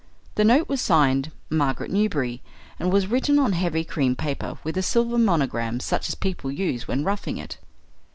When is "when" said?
6.87-7.03